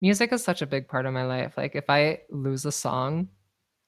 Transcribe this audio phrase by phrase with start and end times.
[0.00, 1.54] music is such a big part of my life.
[1.56, 3.28] Like if I lose a song,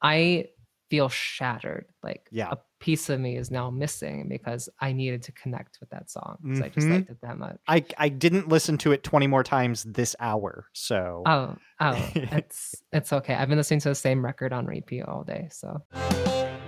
[0.02, 0.46] I
[0.90, 1.86] feel shattered.
[2.02, 2.50] Like Yeah.
[2.50, 6.36] a piece of me is now missing because I needed to connect with that song
[6.42, 6.90] because I just Mhm.
[6.90, 7.56] liked it that much.
[7.66, 10.66] I I didn't listen to it 20 more times this hour.
[10.74, 13.34] So Oh, oh, it's it's okay.
[13.34, 15.48] I've been listening to the same record on repeat all day.
[15.50, 15.82] So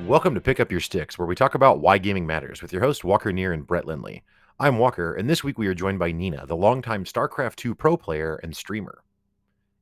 [0.06, 2.82] Welcome to Pick Up Your Sticks, where we talk about why gaming matters with your
[2.82, 4.22] host Walker Neer and Brett Lindley.
[4.58, 7.96] I'm Walker, and this week we are joined by Nina, the longtime StarCraft 2 pro
[7.96, 9.02] player and streamer.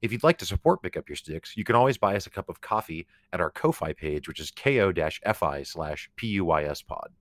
[0.02, 2.30] If you'd like to support Pick Up Your Sticks, you can always buy us a
[2.30, 7.12] cup of coffee at our Ko-Fi page, which is ko-fi slash PUYS pod.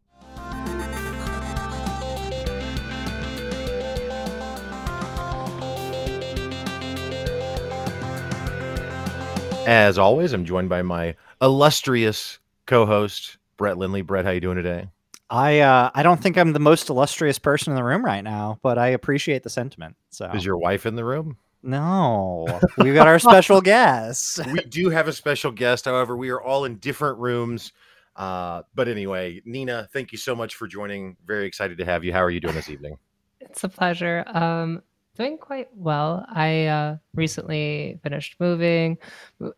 [9.67, 14.02] As always, I'm joined by my illustrious co-host, Brett Lindley.
[14.02, 14.89] Brett, how you doing today?
[15.30, 18.58] I uh I don't think I'm the most illustrious person in the room right now,
[18.63, 19.95] but I appreciate the sentiment.
[20.09, 21.38] So Is your wife in the room?
[21.64, 24.40] No, we got our special guest.
[24.48, 25.86] we do have a special guest.
[25.86, 27.72] However, we are all in different rooms.
[28.16, 31.16] Uh, but anyway, Nina, thank you so much for joining.
[31.26, 32.12] Very excited to have you.
[32.14, 32.98] How are you doing this evening?
[33.40, 34.23] it's a pleasure.
[34.28, 34.81] Um,
[35.16, 36.26] doing quite well.
[36.34, 38.98] I uh, recently finished moving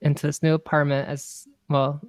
[0.02, 1.08] into this new apartment.
[1.10, 2.02] As well,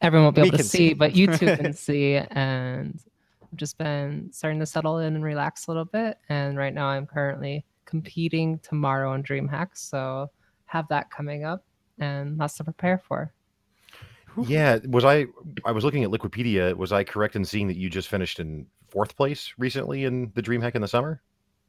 [0.00, 0.94] everyone won't be We able to see, see.
[0.94, 2.14] but you two can see.
[2.16, 3.00] And
[3.42, 6.18] I've just been starting to settle in and relax a little bit.
[6.28, 10.30] And right now, I'm currently competing tomorrow on DreamHack, so
[10.66, 11.64] have that coming up
[11.98, 13.32] and lots to prepare for.
[14.46, 15.26] Yeah, was I?
[15.64, 16.76] I was looking at Liquipedia.
[16.76, 20.42] Was I correct in seeing that you just finished in fourth place recently in the
[20.42, 21.22] DreamHack in the summer?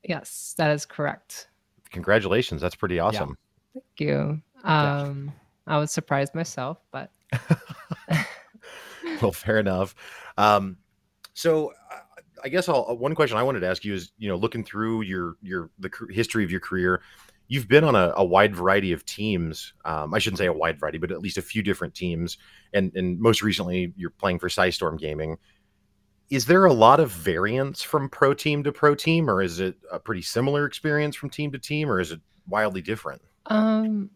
[0.04, 1.48] Yes, that is correct.
[1.92, 3.38] Congratulations, that's pretty awesome.
[3.74, 4.42] Thank you.
[4.64, 5.02] Yeah.
[5.02, 5.32] Um,
[5.66, 7.12] I was surprised myself, but
[9.22, 9.96] well, fair enough.
[10.38, 10.78] Um,
[11.34, 11.74] so
[12.44, 14.64] I- guess I'll, uh, one question I wanted to ask you is, you know, looking
[14.64, 17.02] through your your the history of your career,
[17.48, 19.74] you've been on a, a wide variety of teams.
[19.86, 22.38] Um, I shouldn't say a wide variety, but at least a few different teams.
[22.74, 25.38] And and most recently, you're playing for Storm Gaming.
[26.30, 29.76] Is there a lot of variance from pro team to pro team, or is it
[29.92, 33.22] a pretty similar experience from team to team, or is it wildly different?
[33.48, 34.12] Um,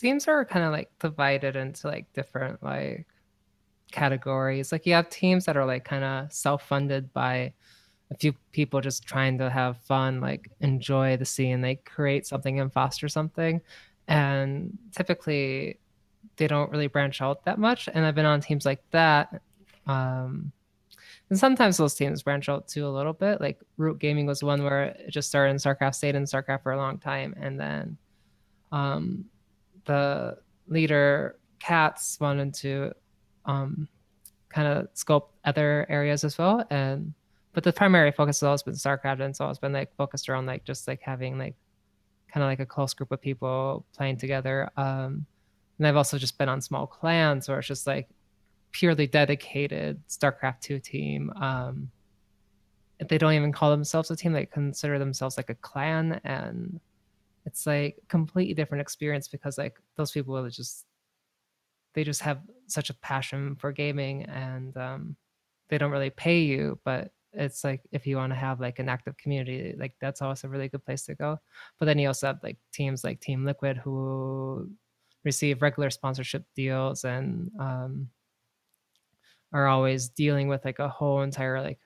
[0.00, 3.06] teams are kind of like divided into like different like
[3.90, 4.72] categories.
[4.72, 7.52] Like you have teams that are like kind of self-funded by
[8.10, 12.60] a few people just trying to have fun, like enjoy the scene, like create something
[12.60, 13.60] and foster something.
[14.06, 15.78] And typically
[16.36, 17.88] they don't really branch out that much.
[17.92, 19.42] And I've been on teams like that.
[19.86, 20.52] Um,
[21.30, 23.40] and sometimes those teams branch out too a little bit.
[23.40, 26.72] Like Root Gaming was one where it just started in StarCraft, stayed in StarCraft for
[26.72, 27.98] a long time, and then
[28.72, 29.24] um,
[29.84, 30.38] the
[30.68, 32.92] leader Katz wanted to
[33.48, 33.88] um,
[34.48, 36.64] kind of scope other areas as well.
[36.70, 37.14] And
[37.54, 40.46] but the primary focus has always been StarCraft, and it's always been like focused around
[40.46, 41.56] like just like having like
[42.32, 44.70] kind of like a close group of people playing together.
[44.76, 45.26] Um,
[45.78, 48.08] and I've also just been on small clans where it's just like
[48.70, 51.32] purely dedicated StarCraft two team.
[51.36, 51.90] Um,
[53.08, 56.78] they don't even call themselves a team; they consider themselves like a clan, and
[57.46, 60.84] it's like completely different experience because like those people are just
[61.98, 62.38] they just have
[62.68, 65.16] such a passion for gaming and um,
[65.68, 68.88] they don't really pay you but it's like if you want to have like an
[68.88, 71.38] active community like that's always a really good place to go.
[71.78, 74.70] But then you also have like teams like team liquid who
[75.24, 78.08] receive regular sponsorship deals and um,
[79.52, 81.80] are always dealing with like a whole entire like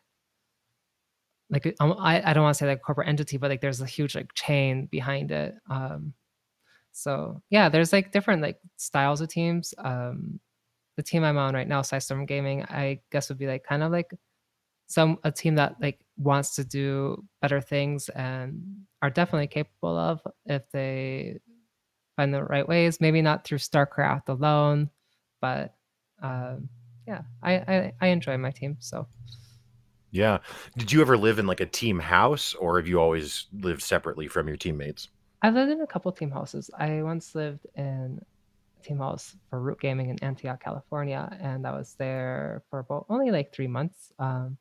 [1.48, 3.86] like um, I, I don't want to say like corporate entity but like there's a
[3.86, 6.12] huge like chain behind it um
[6.92, 10.38] so yeah there's like different like styles of teams um
[10.97, 13.91] the team i'm on right now Storm gaming i guess would be like kind of
[13.91, 14.10] like
[14.86, 18.62] some a team that like wants to do better things and
[19.00, 21.41] are definitely capable of if they
[22.16, 24.91] find the right ways maybe not through starcraft alone
[25.41, 25.75] but
[26.22, 26.69] um
[27.06, 29.06] yeah i i, I enjoy my team so
[30.12, 30.38] Yeah.
[30.76, 34.28] Did you ever live in like a team house, or have you always lived separately
[34.28, 35.08] from your teammates?
[35.42, 36.70] I've lived in a couple team houses.
[36.78, 38.20] I once lived in
[38.78, 43.06] a team house for Root Gaming in Antioch, California, and I was there for about
[43.08, 44.12] only like three months.
[44.20, 44.56] Um,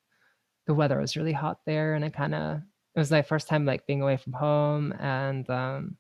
[0.66, 2.62] the weather was really hot there, and I kind of
[2.96, 5.98] it was my first time like being away from home, and um,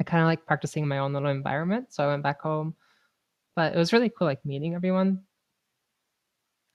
[0.00, 1.92] I kind of like practicing in my own little environment.
[1.92, 2.74] So I went back home,
[3.56, 5.22] but it was really cool like meeting everyone,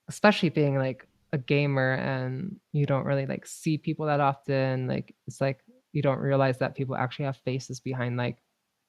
[0.08, 4.88] especially being like a gamer and you don't really like see people that often.
[4.88, 5.63] Like it's like
[5.94, 8.38] you don't realize that people actually have faces behind like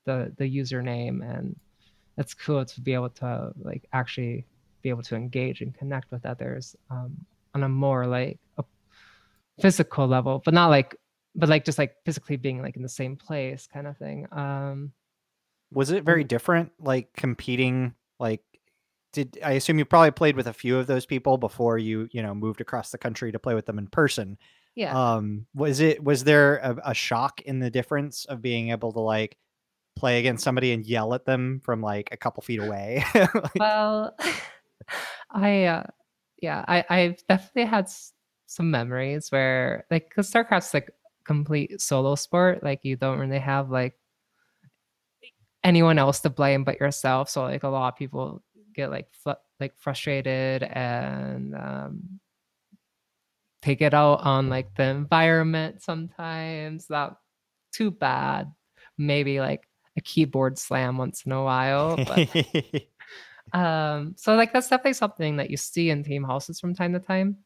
[0.04, 1.56] the the username and
[2.18, 4.44] it's cool to be able to like actually
[4.82, 7.16] be able to engage and connect with others um,
[7.54, 8.64] on a more like a
[9.60, 10.96] physical level but not like
[11.34, 14.26] but like just like physically being like in the same place kind of thing.
[14.32, 14.92] Um
[15.72, 17.94] Was it very different, like competing?
[18.20, 18.42] Like,
[19.12, 22.22] did I assume you probably played with a few of those people before you, you
[22.22, 24.38] know, moved across the country to play with them in person?
[24.74, 25.14] Yeah.
[25.14, 29.00] Um, was it was there a, a shock in the difference of being able to
[29.00, 29.36] like
[29.96, 33.04] play against somebody and yell at them from like a couple feet away?
[33.14, 34.16] Like, well
[35.30, 35.84] i uh
[36.40, 38.12] yeah i i've definitely had s-
[38.46, 40.90] some memories where like because starcraft's like
[41.24, 43.94] complete solo sport like you don't really have like
[45.62, 48.42] anyone else to blame but yourself so like a lot of people
[48.74, 52.20] get like fl- like frustrated and um
[53.64, 57.16] take it out on like the environment sometimes that
[57.72, 58.52] too bad.
[58.98, 59.66] Maybe like
[59.96, 62.28] a keyboard slam once in a while but
[63.58, 67.00] um so like that's definitely something that you see in team houses from time to
[67.00, 67.38] time.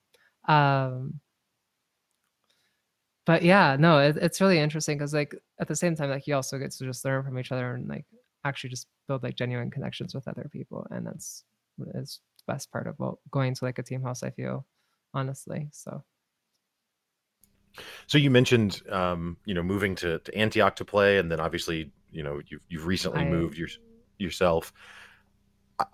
[0.48, 1.20] Um
[3.24, 6.34] but yeah no it, it's really interesting because like at the same time like you
[6.34, 8.06] also get to just learn from each other and like
[8.44, 11.44] actually just build like genuine connections with other people and that's
[11.94, 14.66] is the best part of about going to like a team house i feel
[15.14, 16.02] honestly so
[18.08, 21.92] So you mentioned, um, you know, moving to, to Antioch to play, and then obviously,
[22.10, 23.68] you know, you've you've recently I- moved your,
[24.18, 24.72] yourself.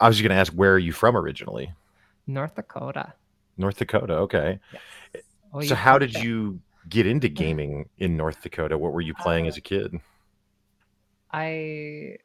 [0.00, 1.72] I- was going to ask, where are you from originally?
[2.26, 3.12] north dakota
[3.56, 4.14] North Dakota.
[4.14, 4.58] Okay.
[4.72, 4.82] yes.
[5.52, 6.24] Oh, so how did that.
[6.24, 8.76] you get into gaming in North Dakota?
[8.78, 9.94] What were you playing as a kid?
[11.32, 12.16] I,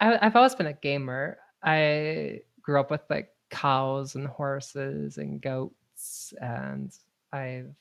[0.00, 1.38] I I've always been a gamer.
[1.62, 6.92] I grew up with like cows and horses and goats, and
[7.32, 7.74] I've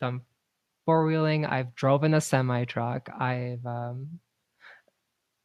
[0.00, 0.22] done
[0.84, 1.46] four wheeling.
[1.46, 3.08] I've driven a semi truck.
[3.18, 4.20] I've um,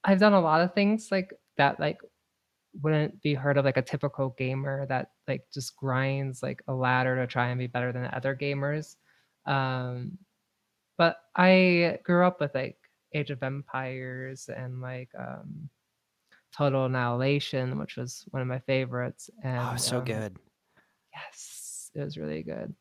[0.03, 1.79] I've done a lot of things like that.
[1.79, 1.99] Like
[2.81, 7.15] wouldn't be heard of like a typical gamer that like just grinds like a ladder
[7.15, 8.95] to try and be better than other gamers.
[9.45, 10.17] Um,
[10.97, 12.77] but I grew up with like
[13.13, 15.69] Age of Empires and like um,
[16.57, 19.29] Total Annihilation, which was one of my favorites.
[19.43, 20.37] And oh, so um, good.
[21.13, 22.73] Yes, it was really good.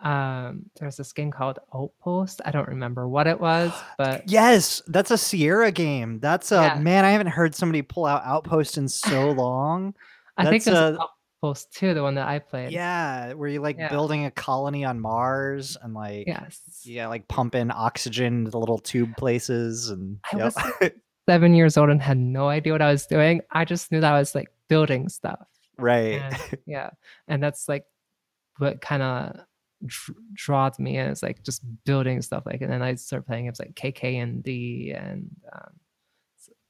[0.00, 2.42] Um, there's this game called Outpost.
[2.44, 6.18] I don't remember what it was, but Yes, that's a Sierra game.
[6.20, 6.78] That's a Yeah.
[6.80, 7.04] man.
[7.04, 9.94] I haven't heard somebody pull out Outpost in so long.
[10.36, 11.06] I think that's, was uh,
[11.42, 12.72] Outpost 2, the one that I played.
[12.72, 13.88] Yeah, where you like Yeah.
[13.88, 16.60] building a colony on Mars and like Yes.
[16.82, 20.52] yeah, like pumping oxygen to the little tube places and I yep.
[20.80, 20.90] was
[21.28, 23.40] seven years old and had no idea what I was doing.
[23.50, 25.46] I just knew that I was like building stuff.
[25.78, 26.20] right.
[26.20, 26.90] And, yeah.
[27.28, 27.84] And that's like
[28.58, 29.40] what kind of
[29.84, 31.10] dr- drawed me in.
[31.10, 32.44] It's like just building stuff.
[32.46, 34.96] Like, and then I started playing games like KKND.
[34.96, 35.70] And um,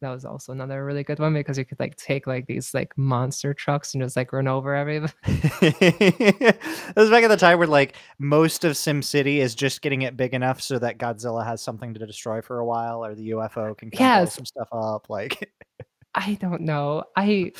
[0.00, 2.92] that was also another really good one because you could like take like these like
[2.96, 5.12] monster trucks and just like run over everybody.
[5.24, 6.58] it
[6.96, 10.34] was back at the time where like most of SimCity is just getting it big
[10.34, 13.90] enough so that Godzilla has something to destroy for a while, or the UFO can
[13.92, 14.34] Yes.
[14.34, 15.08] some stuff up.
[15.08, 15.52] Like,
[16.14, 17.04] I don't know.
[17.16, 17.52] I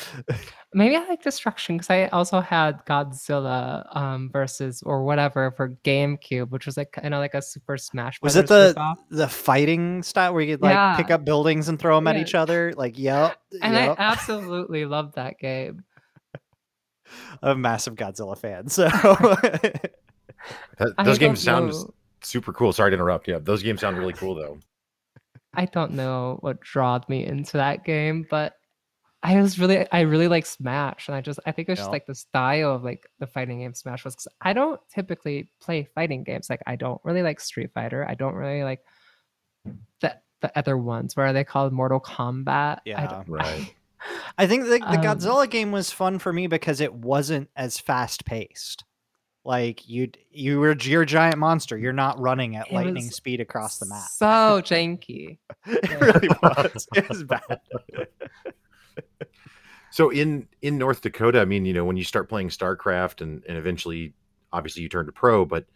[0.73, 6.49] maybe I like destruction because I also had Godzilla um versus or whatever for GameCube,
[6.51, 8.21] which was like kind of like a Super Smash.
[8.21, 8.95] was it the ripoff.
[9.09, 12.35] the fighting style where you could like pick up buildings and throw them at each
[12.35, 12.73] other?
[12.75, 13.99] Like, yep, And yep.
[13.99, 15.83] I absolutely loved that game.
[17.41, 18.89] I'm a massive Godzilla fan, so
[21.03, 21.73] those games sound
[22.21, 22.73] super cool.
[22.73, 23.27] Sorry to interrupt.
[23.27, 24.59] Yeah, those games sound really cool though.
[25.57, 28.53] I don't know what drawed me into that game, but
[29.23, 31.91] I was really I really like Smash, and I just I think it was just
[31.91, 34.15] like the style of like the fighting game Smash was.
[34.15, 36.49] Cause I don't typically play fighting games.
[36.49, 38.05] Like I don't really like Street Fighter.
[38.07, 38.81] I don't really like
[40.01, 41.15] the the other ones.
[41.15, 41.73] What are they called?
[41.73, 42.77] Mortal Kombat.
[42.77, 43.07] I Yeah.
[43.07, 43.73] don't- Right.
[44.37, 47.79] I think the, the Um, Godzilla game was fun for me because it wasn't as
[47.79, 48.83] fast paced.
[49.45, 51.77] Like you, you were you're a giant monster.
[51.77, 54.09] You're not running at It lightning speed across the map.
[54.09, 55.37] So janky.
[55.67, 56.87] it really was.
[56.95, 57.59] It was bad.
[59.91, 63.43] So in in North Dakota, I mean, you know, when you start playing StarCraft and
[63.47, 64.13] and eventually,
[64.51, 65.67] obviously, you turn to pro, but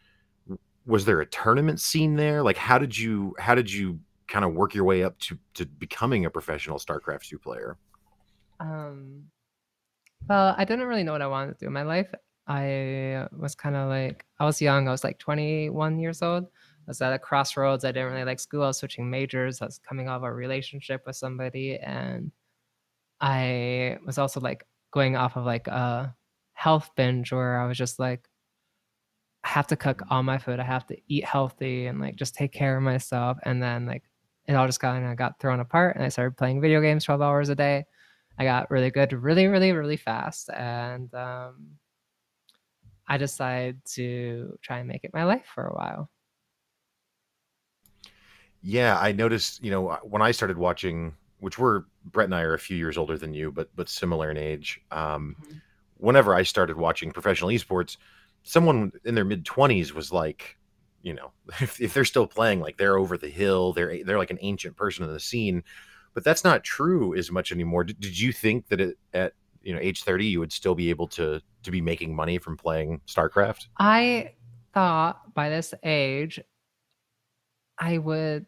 [0.86, 2.42] was there a tournament scene there?
[2.42, 5.66] Like, how did you how did you kind of work your way up to to
[5.66, 7.78] becoming a professional StarCraft two player?
[8.60, 9.26] Um,
[10.28, 12.14] well, I didn't really know what I wanted to do in my life.
[12.50, 14.88] I was kind of like, I was young.
[14.88, 16.46] I was like 21 years old.
[16.46, 17.86] I was at a crossroads.
[17.86, 18.64] I didn't really like school.
[18.64, 19.62] I was switching majors.
[19.62, 21.78] I was coming off of a relationship with somebody.
[21.78, 22.32] And
[23.22, 26.16] I was also like going off of like a
[26.54, 28.28] health binge where I was just like,
[29.44, 30.60] I have to cook all my food.
[30.60, 33.38] I have to eat healthy and like just take care of myself.
[33.44, 34.04] And then like
[34.48, 35.96] it all just kind of got thrown apart.
[35.96, 37.86] And I started playing video games 12 hours a day.
[38.40, 40.50] I got really good, really, really, really fast.
[40.50, 41.78] And um,
[43.10, 46.10] I decided to try and make it my life for a while.
[48.62, 49.64] Yeah, I noticed.
[49.64, 52.98] You know, when I started watching, which we're Brett and I are a few years
[52.98, 54.82] older than you, but but similar in age.
[54.92, 55.60] Um, Mm-hmm.
[55.98, 57.98] whenever I started watching professional esports,
[58.44, 60.58] someone in their mid twenties was like,
[61.04, 64.32] you know, if, if they're still playing, like they're over the hill, they're they're like
[64.32, 65.64] an ancient person in the scene.
[66.16, 67.84] But that's not true as much anymore.
[67.86, 70.90] Did, did you think that it, at you know age thirty you would still be
[70.90, 73.68] able to to be making money from playing StarCraft?
[73.78, 74.34] I
[74.74, 76.40] thought by this age,
[77.78, 78.46] I would.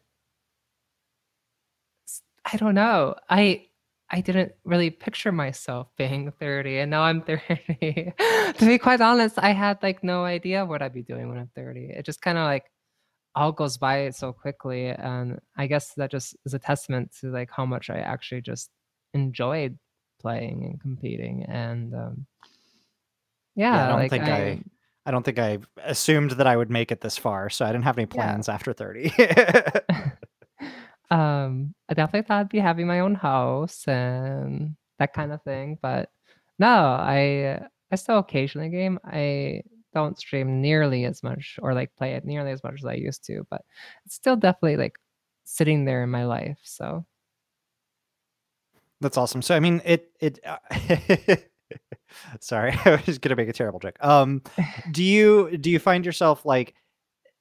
[2.45, 3.15] i don't know.
[3.29, 3.67] I
[4.09, 8.13] I didn't really picture myself being 30, and now I'm 30.
[8.57, 11.49] to be quite honest, I had like no idea what I'd be doing when I'm
[11.55, 11.91] 30.
[11.95, 12.65] It just kind of like
[13.35, 17.49] all goes by so quickly, and I guess that just is a testament to like
[17.51, 18.69] how much I actually just
[19.13, 19.77] enjoyed
[20.21, 22.25] playing and competing, and um,
[23.55, 24.61] yeah, I don't like think I-
[25.03, 27.85] I don't think I assumed that I would make it this far, so I didn't
[27.85, 28.15] have any Yeah.
[28.15, 29.11] plans after 30.
[31.11, 35.77] um i definitely thought i'd be having my own house and that kind of thing
[35.81, 36.09] but
[36.57, 37.59] no i
[37.91, 39.61] i still occasionally game i
[39.93, 43.25] don't stream nearly as much or like play it nearly as much as i used
[43.25, 43.61] to but
[44.05, 44.95] it's still definitely like
[45.43, 47.05] sitting there in my life so
[49.01, 49.41] That's awesome.
[49.41, 50.39] So I mean, it it.
[50.45, 51.35] Uh,
[52.39, 53.97] sorry, I was gonna make a terrible joke.
[54.01, 54.41] Um,
[54.91, 56.75] do you do you find yourself like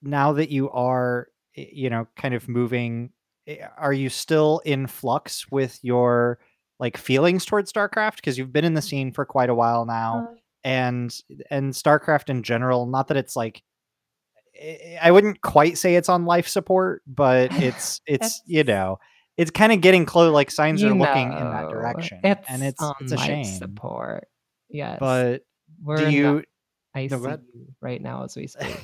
[0.03, 3.11] now that you are you know kind of moving?
[3.47, 6.39] eh, Are you still in flux with your
[6.79, 10.29] like feelings towards StarCraft because you've been in the scene for quite a while now,
[10.31, 11.15] Uh, and
[11.51, 12.87] and StarCraft in general?
[12.87, 13.63] Not that it's like.
[14.59, 18.99] eh, I wouldn't quite say it's on life support, but it's it's you know
[19.41, 20.33] it's kind of getting close.
[20.33, 23.45] Like signs you are looking in that direction, it's and it's it's a shame.
[23.45, 24.29] support
[24.69, 25.43] yes But
[25.83, 26.45] we're do you?
[26.97, 27.43] ICU go ahead.
[27.81, 28.77] right now as we speak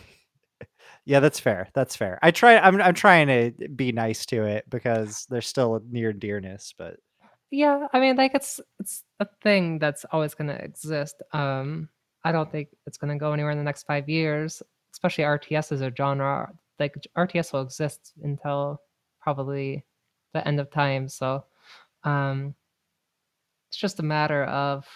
[1.04, 1.68] yeah, that's fair.
[1.74, 2.18] That's fair.
[2.22, 2.56] I try.
[2.58, 6.96] I'm I'm trying to be nice to it because there's still a near dearness, but
[7.50, 11.88] yeah i mean like it's it's a thing that's always going to exist um
[12.24, 15.70] i don't think it's going to go anywhere in the next five years especially rts
[15.70, 18.80] as a genre like rts will exist until
[19.20, 19.84] probably
[20.36, 21.44] the end of time so
[22.04, 22.54] um
[23.68, 24.86] it's just a matter of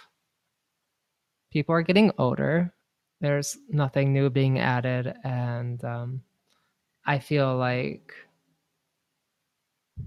[1.50, 2.72] people are getting older
[3.20, 6.22] there's nothing new being added and um
[7.06, 8.12] i feel like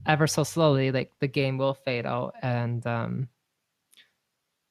[0.05, 3.27] ever so slowly like the game will fade out and um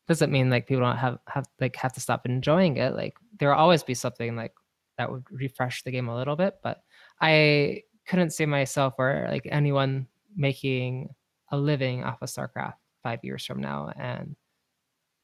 [0.09, 3.49] doesn't mean like people don't have have like have to stop enjoying it like there
[3.49, 4.53] will always be something like
[4.99, 6.83] that would refresh the game a little bit but
[7.21, 11.09] i couldn't see myself or like anyone making
[11.51, 14.37] a living off of starcraft five years from now and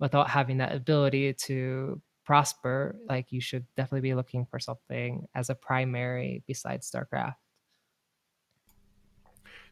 [0.00, 5.48] without having that ability to prosper like you should definitely be looking for something as
[5.48, 7.34] a primary besides starcraft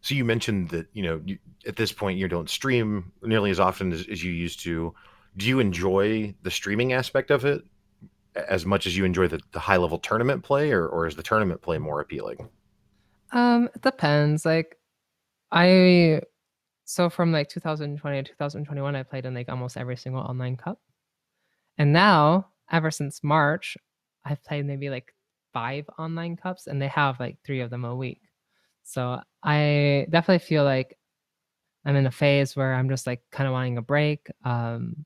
[0.00, 3.58] So you mentioned that you know you, at this point you don't stream nearly as
[3.58, 4.94] often as, as you used to.
[5.36, 7.62] Do you enjoy the streaming aspect of it
[8.36, 11.22] as much as you enjoy the, the high level tournament play, or, or is the
[11.22, 12.48] tournament play more appealing?
[13.32, 14.44] Um, it depends.
[14.44, 14.78] Like,
[15.52, 16.20] I
[16.84, 20.80] so from like 2020 to 2021, I played in like almost every single online cup,
[21.78, 23.76] and now ever since March,
[24.24, 25.14] I've played maybe like
[25.52, 28.20] five online cups, and they have like three of them a week.
[28.84, 30.98] So I definitely feel like
[31.84, 34.28] I'm in a phase where I'm just like kind of wanting a break.
[34.44, 35.04] Um,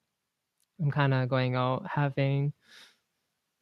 [0.81, 2.53] I'm kind of going out having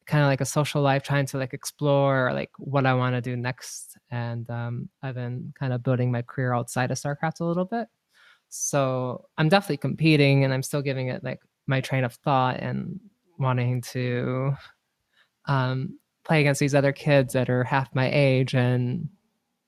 [0.09, 3.21] kind of like a social life trying to like explore like what i want to
[3.21, 7.45] do next and um, i've been kind of building my career outside of starcraft a
[7.45, 7.87] little bit.
[8.49, 12.99] So i'm definitely competing and i'm still giving it like my train of thought and
[13.37, 14.53] wanting to
[15.45, 19.09] um, play against these other kids that are half my age and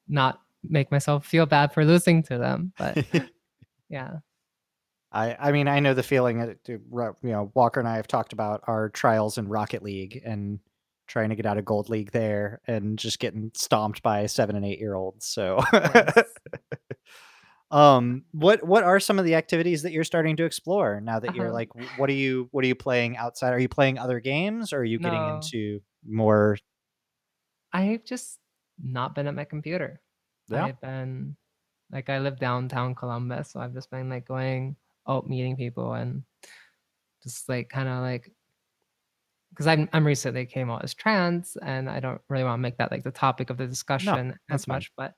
[0.07, 3.05] not make myself feel bad for losing to them but
[3.89, 4.17] yeah
[5.11, 6.39] I I mean I know the feeling.
[6.39, 6.73] that, uh,
[7.21, 10.59] You know, Walker and I have talked about our trials in Rocket League and
[11.07, 14.65] trying to get out of Gold League there, and just getting stomped by seven and
[14.65, 15.25] eight year olds.
[15.27, 16.23] So, Yes.
[17.71, 21.35] um, what what are some of the activities that you're starting to explore now that
[21.35, 21.53] you're Uh-huh.
[21.53, 23.53] like, what are you what are you playing outside?
[23.53, 26.57] Are you playing other games, or are you getting into more?
[27.73, 28.39] I've just
[28.81, 30.01] not been at my computer.
[30.49, 30.65] Yeah.
[30.65, 31.35] I've been
[31.91, 34.75] like I live downtown Columbus, so I've just been like going
[35.07, 36.23] out meeting people and
[37.23, 38.31] just like kind of like
[39.49, 42.77] because I'm I'm recently came out as trans and I don't really want to make
[42.77, 44.75] that like the topic of the discussion that's as fine.
[44.75, 45.13] much, but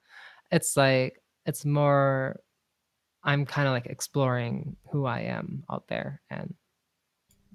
[0.51, 2.39] it's like it's more
[3.23, 6.53] I'm kind of like exploring who I am out there and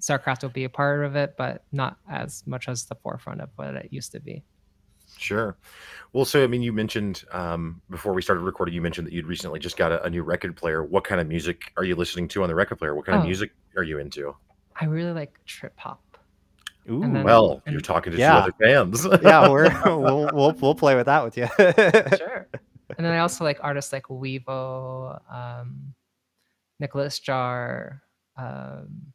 [0.01, 3.49] StarCraft will be a part of it, but not as much as the forefront of
[3.55, 4.43] what it used to be.
[5.17, 5.57] Sure.
[6.13, 9.27] Well, so I mean, you mentioned um, before we started recording, you mentioned that you'd
[9.27, 10.83] recently just got a, a new record player.
[10.83, 12.95] What kind of music are you listening to on the record player?
[12.95, 14.35] What kind of Oh, music are you into?
[14.79, 16.01] I really like trip hop.
[16.89, 17.01] Ooh.
[17.01, 18.31] Then- Well, and- you're talking to Yeah.
[18.31, 19.05] two other fans.
[19.23, 21.47] yeah, we're we'll, we'll we'll play with that with you.
[22.17, 22.47] Sure.
[22.97, 25.93] and then I also like artists like Weevo, um,
[26.79, 27.99] Nicolas Jaar,
[28.37, 29.13] um,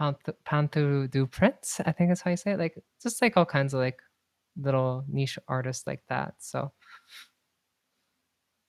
[0.00, 2.58] Pantha, Pantha du Prince, I think is how you say it.
[2.58, 4.00] Like just like all kinds of like
[4.58, 6.34] little niche artists like that.
[6.38, 6.72] So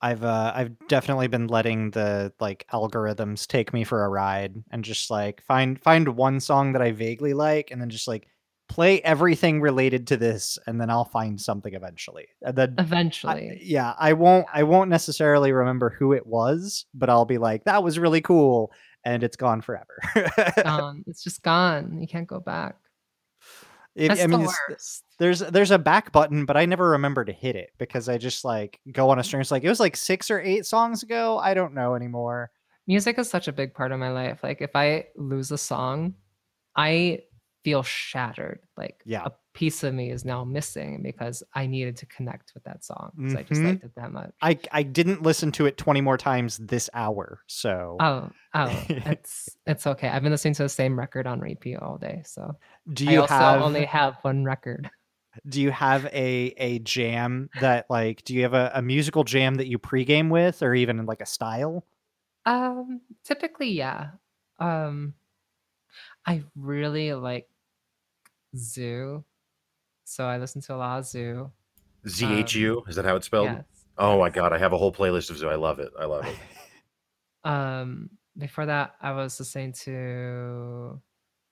[0.01, 4.83] I've uh, I've definitely been letting the like algorithms take me for a ride and
[4.83, 8.27] just like find find one song that I vaguely like and then just like
[8.69, 12.27] play everything related to this and then I'll find something eventually.
[12.41, 17.09] And then I- eventually, yeah, I won't I won't necessarily remember who it was, but
[17.09, 18.71] I'll be like that was really cool
[19.03, 19.99] and it's gone forever.
[20.65, 21.99] um, it's just gone.
[21.99, 22.77] You can't go back.
[23.99, 25.03] It- That's I mean the worst.
[25.19, 28.45] there's there's a back button, but I never remember to hit it because I just
[28.45, 29.41] like go on a string.
[29.41, 31.37] It's like it was like six or eight songs ago.
[31.37, 32.51] I don't know anymore.
[32.87, 34.39] music is such a big part of my life.
[34.41, 36.15] Like if I lose a song,
[36.75, 37.19] I
[37.69, 38.61] feel shattered.
[38.77, 39.25] Like Yeah.
[39.25, 43.11] a piece of me is now missing because I needed to connect with that song
[43.15, 43.65] because I just Mhm.
[43.65, 44.33] liked it that much.
[44.41, 47.41] I I didn't listen to it 20 more times this hour.
[47.47, 50.07] So Oh, oh, it's it's okay.
[50.07, 52.57] I've been listening to the same record on repeat all day, so
[52.93, 54.89] do I you also have only have one record.
[55.47, 59.55] do you have a a jam that like do you have a, a musical jam
[59.55, 61.85] that you pregame with or even like a style?
[62.45, 64.11] Um, typically, yeah.
[64.59, 65.15] Um,
[66.25, 67.49] I really like
[68.55, 69.23] ZHU,
[70.05, 71.51] so I listen to a lot of Zoo.
[72.05, 73.47] ZHU, is that how it's spelled?
[73.47, 73.63] Yes.
[73.97, 75.51] Oh my god, I have a whole playlist of ZHU.
[75.51, 75.91] I love it.
[75.99, 76.35] I love it.
[77.43, 81.01] Um, before that, I was listening to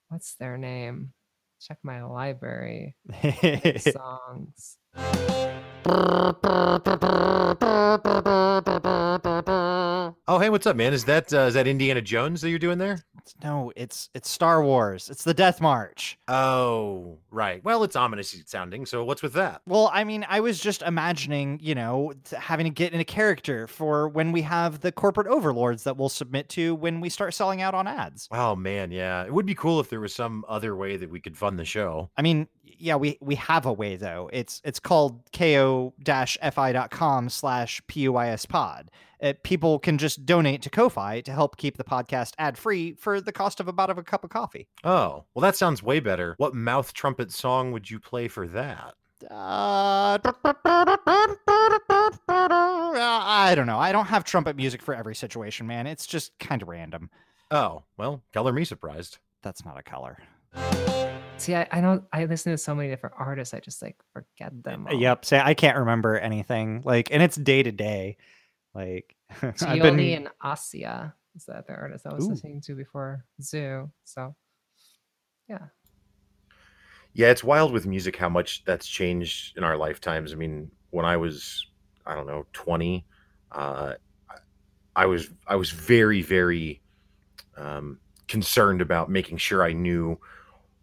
[0.08, 1.12] what's their name?
[1.60, 2.94] Check my library
[3.78, 4.76] songs.
[10.26, 10.92] Oh, hey, what's up, man?
[10.92, 13.04] Is that uh, is that Indiana Jones that you're doing there?
[13.42, 15.10] no, it's it's Star Wars.
[15.10, 16.18] It's the Death March.
[16.28, 17.62] Oh, right.
[17.64, 18.86] Well, it's ominous sounding.
[18.86, 19.62] So what's with that?
[19.66, 23.66] Well, I mean, I was just imagining, you know, having to get in a character
[23.66, 27.62] for when we have the corporate overlords that we'll submit to when we start selling
[27.62, 28.28] out on ads.
[28.30, 29.24] Oh man, yeah.
[29.24, 31.64] It would be cool if there was some other way that we could fund the
[31.64, 32.10] show.
[32.16, 34.30] I mean, yeah, we we have a way though.
[34.32, 38.90] It's it's called ko-fi.com slash PUYS pod.
[39.22, 43.20] Uh, people can just donate to Ko-fi to help keep the podcast ad free for
[43.20, 44.68] the cost of about of a cup of coffee.
[44.84, 46.34] Oh, well, that sounds way better.
[46.38, 48.94] What mouth trumpet song would you play for that?
[49.30, 50.18] Uh,
[52.20, 53.78] I don't know.
[53.78, 55.86] I don't have trumpet music for every situation, man.
[55.86, 57.10] It's just kind of random.
[57.50, 59.18] Oh, well, color me surprised.
[59.42, 60.18] That's not a color.
[61.38, 63.54] See, I, I know I listen to so many different artists.
[63.54, 64.86] I just like forget them.
[64.88, 64.94] all.
[64.94, 65.24] Uh, Yep.
[65.24, 66.82] Say I can't remember anything.
[66.84, 68.16] Like, and it's day to day.
[68.78, 69.98] Like, I've Gioli been.
[70.14, 72.30] and Assia is that the artist I was Ooh.
[72.30, 73.90] listening to before ZHU.
[74.04, 74.36] So
[75.48, 75.66] yeah.
[77.12, 80.32] Yeah, it's wild with music how much that's changed in our lifetimes.
[80.32, 81.66] I mean, when I was,
[82.06, 83.04] I don't know, 20,
[83.50, 83.94] uh,
[84.30, 84.34] I-
[84.94, 86.80] I was I was very very
[87.56, 90.18] um, concerned about making sure I knew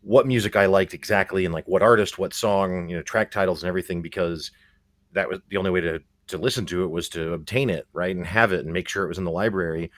[0.01, 3.63] what music I liked exactly and like what artist, what song, you know, track titles
[3.63, 4.51] and everything because
[5.13, 8.15] that was the only way to to listen to it was to obtain it, right,
[8.15, 9.91] and have it and make sure it was in the library.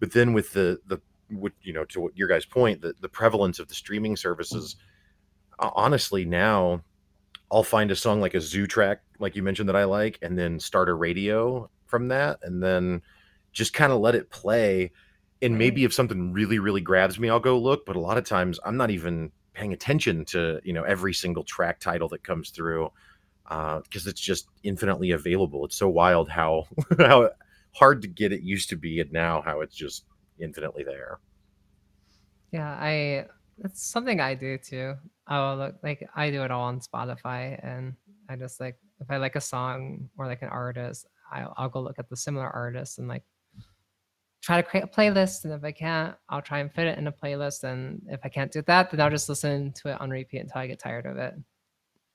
[0.00, 3.08] But then with the the what you know to what your guys' point, the the
[3.08, 4.76] prevalence of the streaming services
[5.58, 6.82] honestly now
[7.54, 10.36] I'll find a song like a ZHU track, like you mentioned that I like, and
[10.36, 13.02] then start a radio from that, and then
[13.52, 14.90] just kind of let it play.
[15.40, 17.86] And maybe if something really, really grabs me, I'll go look.
[17.86, 21.44] But a lot of times I'm not even paying attention to you know every single
[21.44, 22.90] track title that comes through
[23.46, 25.64] Uh, because it's just infinitely available.
[25.64, 26.66] It's so wild how
[26.98, 27.30] how
[27.72, 30.04] hard to get it used to be, and now how it's just
[30.38, 31.18] infinitely there.
[32.52, 33.26] Yeah, I
[33.58, 34.94] that's something I do too.
[35.26, 37.94] I'll look like I do it all on Spotify and
[38.28, 41.80] I just like if I like a song or like an artist, I'll I'll go
[41.80, 43.24] look at the similar artists and like
[44.44, 45.44] try to create a playlist.
[45.44, 47.64] And if I can't, I'll try and fit it in a playlist.
[47.64, 50.60] And if I can't do that, then I'll just listen to it on repeat until
[50.60, 51.34] I get tired of it.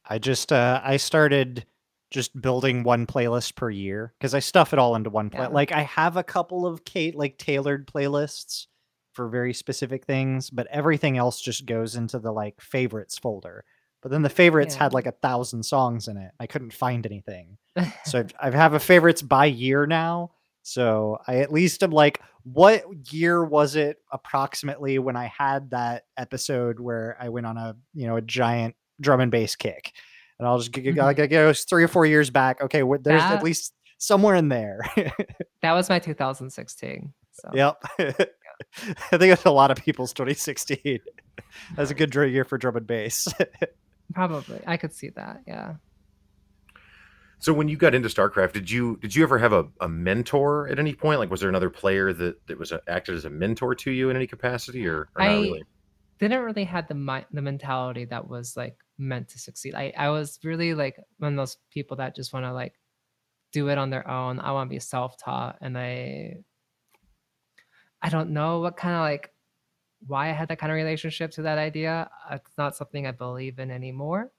[0.10, 1.65] I just uh I started
[2.12, 5.41] just building one playlist per year because I stuff it all into one play.
[5.41, 5.48] Yeah.
[5.50, 8.65] Like I have a couple of Kate like tailored playlists
[9.13, 13.63] for very specific things, but everything else just goes into the like favorites folder.
[14.02, 16.32] But then the favorites had like a thousand songs in it.
[16.39, 17.58] I couldn't find anything.
[18.06, 20.32] So I've, I have a favorites by year now.
[20.63, 26.06] So I at least am like, what year was it approximately when I had that
[26.17, 29.93] episode where I went on a you know a giant drum and bass kick?
[30.39, 30.97] and I'll just g- g- Mhm.
[31.03, 32.62] like I go three or four years back.
[32.62, 34.79] Okay, wh- there's at least somewhere in there.
[35.62, 37.12] That was my 2016.
[37.33, 37.83] So yep.
[37.99, 40.99] I think it's a lot of people's 2016.
[41.75, 43.27] That's a good dr- year for drum and bass.
[44.13, 45.41] probably I could see that.
[45.45, 45.75] Yeah.
[47.39, 50.67] So when you got into StarCraft, did you did you ever have a, a mentor
[50.67, 51.19] at any point?
[51.19, 54.09] Like, was there another player that that was a, acted as a mentor to you
[54.09, 55.63] in any capacity, or, or not I- really?
[56.19, 59.73] didn't really have the the mentality that was like meant to succeed.
[59.75, 62.75] I I was really like one of those people that just want to like
[63.51, 64.39] do it on their own.
[64.39, 66.38] I want to be self taught, and I
[68.01, 69.33] I don't know what kind of like
[70.07, 72.09] why I had that kind of relationship to that idea.
[72.31, 74.31] It's not something I believe in anymore.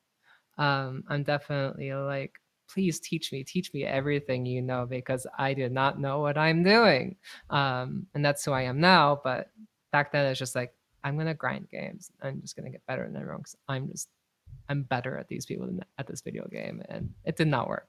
[0.59, 5.73] Um, I'm definitely like, please teach me, teach me everything you know because I did
[5.73, 7.17] not know what I'm doing.
[7.51, 9.21] Um, and that's who I am now.
[9.23, 9.51] But
[9.93, 10.73] back then, it's just like
[11.05, 12.11] I'm gonna grind games.
[12.23, 14.09] I'm just gonna get better than everyone because I'm just
[14.69, 17.89] I'm better at these people than at this video game, and it did not work.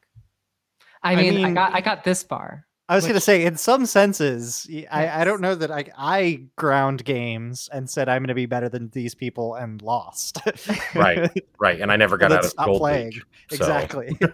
[1.03, 2.65] I I mean, I, got I got this far.
[2.89, 5.25] I was going to say, in some senses, I, Yes.
[5.25, 8.89] don't know that I, I ground games and said I'm going to be better than
[8.89, 10.39] these people and lost.
[10.93, 11.31] Right.
[11.59, 13.07] Right, and I never got out of stop Gold playing.
[13.07, 14.17] Age, so- exactly.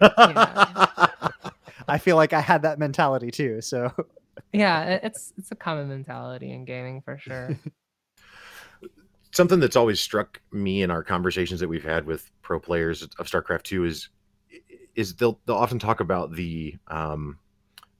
[1.88, 3.60] I feel like I had that mentality too.
[3.60, 3.92] So
[4.52, 7.50] Yeah, it's it's a common mentality in gaming for sure.
[9.32, 13.26] Something that's always struck me in our conversations that we've had with pro players of
[13.26, 14.08] StarCraft 2 is
[14.94, 17.38] is they'll they'll often talk about the um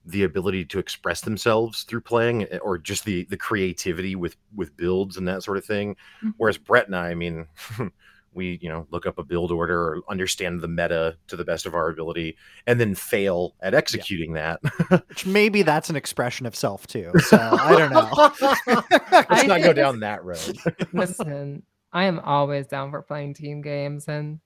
[0.05, 4.75] the ability to express themselves through playing eh, or just the the creativity with with
[4.75, 6.33] builds and that sort of thing Mhm.
[6.37, 7.47] whereas Brett and I I mean
[8.33, 11.65] we you know look up a build order or understand the meta to the best
[11.65, 12.37] of our ability
[12.67, 14.59] and then fail at executing that
[15.07, 17.11] which maybe that's an expression of self too.
[17.29, 18.09] So I don't know.
[19.11, 20.57] let's I not go down that road
[20.93, 21.63] Listen,
[21.93, 24.39] I am always down for playing team games, and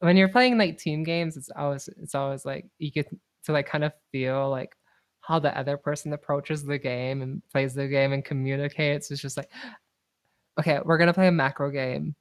[0.00, 3.08] when you're playing like team games, it's always it's always like you get
[3.44, 4.76] to like kind of feel like
[5.20, 9.10] how the other person approaches the game and plays the game and communicates.
[9.10, 9.50] It's just like,
[10.58, 12.14] okay, we're gonna play a macro game.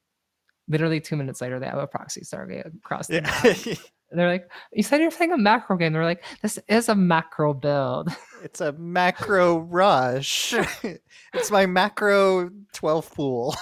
[0.67, 3.43] Literally two minutes later, they have a proxy Stargate across the map.
[3.65, 3.75] Yeah.
[4.15, 7.51] They're like, "You said you're playing a macro game." They're like, "This is a macro
[7.51, 10.53] build." it's a macro rush.
[11.33, 13.55] it's my macro 12 pool.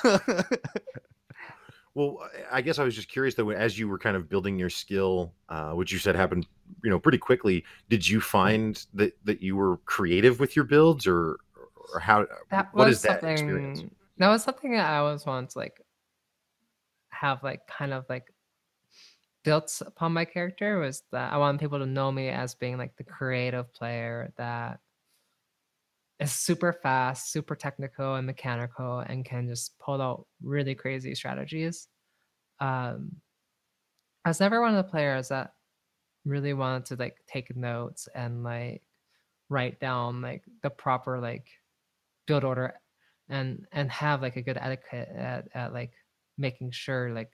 [1.93, 4.69] Well, I guess I was just curious though, as you were kind of building your
[4.69, 6.47] skill, uh, which you said happened,
[6.83, 7.65] you know, pretty quickly.
[7.89, 11.37] Did you find that that you were creative with your builds, or
[11.93, 12.27] or how?
[12.49, 13.83] that what was is that experience?
[14.17, 15.81] that was something that I always wanted like
[17.21, 18.33] have like kind of like
[19.43, 22.95] built upon my character was that I want people to know me as being like
[22.97, 24.79] the creative player that
[26.19, 31.87] is super fast, super technical and mechanical and can just pull out really crazy strategies.
[32.59, 33.17] Um
[34.25, 35.53] I was never one of the players that
[36.25, 38.81] really wanted to like take notes and like
[39.49, 41.47] write down like the proper like
[42.25, 42.73] build order
[43.29, 45.93] and and have like a good etiquette at, at like
[46.37, 47.31] making sure like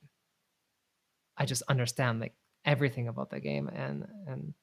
[1.37, 2.33] I just understand like
[2.65, 4.53] everything about the game and and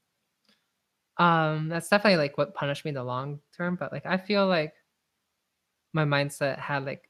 [1.16, 4.46] um that's definitely like what punished me in the long term but like I feel
[4.46, 4.74] like
[5.92, 7.08] my mindset had like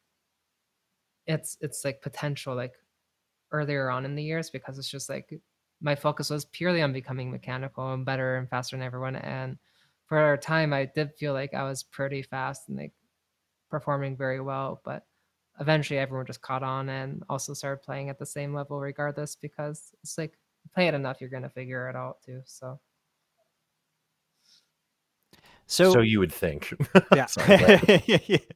[1.27, 2.75] it's it's like potential like
[3.51, 5.41] earlier on in the years because it's just like
[5.81, 9.59] my focus was purely on becoming mechanical and better and faster than everyone and
[10.07, 12.93] for a time I did feel like I was pretty fast and like
[13.71, 15.05] performing very well, but
[15.61, 19.93] eventually everyone just caught on and also started playing at the same level regardless because
[20.03, 20.39] it's like
[20.75, 22.41] play it enough you're gonna figure it out too.
[22.45, 22.81] So
[25.67, 26.75] so, So, you would think.
[27.15, 27.27] yeah.
[27.27, 28.43] Sorry,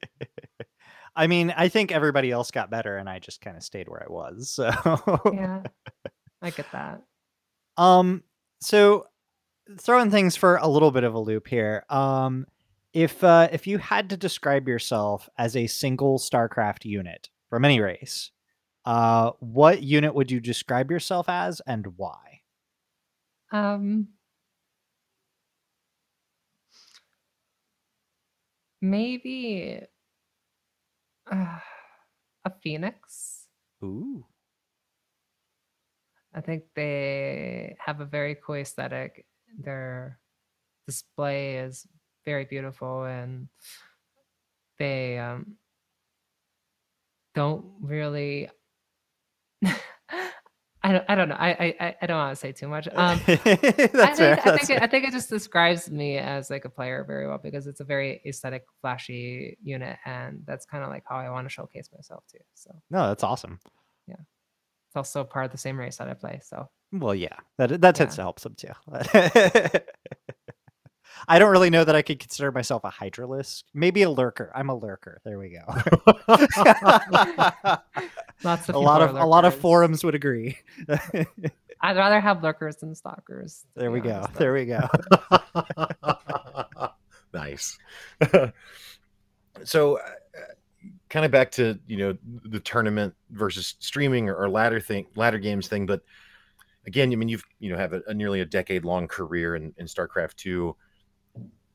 [1.17, 4.03] I mean, I think everybody else got better and I just kind of stayed where
[4.03, 4.51] I was.
[4.51, 4.71] So
[5.33, 5.63] yeah.
[6.43, 7.03] I get that.
[7.77, 8.25] Um,
[8.61, 9.07] so
[9.79, 11.85] throwing things for a little bit of a loop here.
[11.89, 12.45] Um,
[12.99, 17.81] if uh, if you had to describe yourself as a single StarCraft unit from any
[17.81, 18.33] race,
[18.85, 22.41] uh, what unit would you describe yourself as, and why?
[23.53, 24.09] Um
[28.81, 29.81] maybe
[31.31, 31.59] uh,
[32.45, 33.47] a phoenix.
[33.85, 34.27] Ooh,
[36.35, 39.25] I think they have a very cool aesthetic.
[39.57, 40.19] Their
[40.87, 41.87] display is
[42.29, 43.49] very beautiful and
[44.79, 45.57] they um,
[47.35, 48.51] don't really
[50.83, 51.37] I don't I don't know.
[51.39, 52.87] I I I don't want to say too much.
[52.97, 53.45] Um that's
[54.11, 54.37] I fair.
[54.37, 54.83] think, I, that's think it.
[54.83, 57.85] I think it just describes me as like a player very well because it's a
[57.85, 62.25] very aesthetic, flashy unit, and that's kind of like how I want to showcase myself
[62.31, 62.45] too.
[62.55, 63.59] So no, that's awesome.
[64.07, 64.17] Yeah,
[64.89, 66.41] it's also part of the same race that I play.
[66.43, 68.17] So Well, yeah, that that tends Yeah.
[68.17, 68.75] to help some too.
[71.29, 73.65] I don't really know that I could consider myself a hydralisk.
[73.75, 74.51] Maybe a lurker.
[74.55, 75.21] I'm a lurker.
[75.25, 75.65] There we go.
[78.43, 80.57] lots of a lot of a lot of forums would agree.
[81.81, 83.65] I'd rather have lurkers than stalkers.
[83.75, 84.27] to there we go.
[84.37, 84.89] There we go.
[87.35, 87.79] nice.
[89.65, 90.01] so, uh,
[91.09, 95.39] kind of back to you know the tournament versus streaming or, or ladder thing, ladder
[95.39, 95.87] games thing.
[95.87, 96.03] But
[96.87, 99.75] again, I mean, you've you know have a, a nearly a decade long career in,
[99.77, 100.75] in StarCraft two.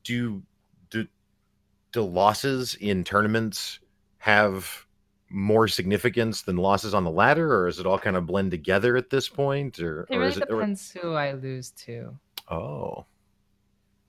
[0.04, 0.42] Do
[0.90, 1.06] do
[1.92, 3.80] do losses in tournaments
[4.18, 4.86] have
[5.30, 8.96] more significance than losses on the ladder, or is it all kind of blend together
[8.96, 10.50] at this point, or, It or really it?
[10.50, 12.18] Or, depends who I lose to.
[12.48, 13.06] oh,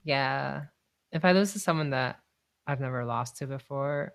[0.04, 0.64] Yeah.
[1.12, 2.20] If I lose to someone that
[2.66, 4.14] I've never lost to before,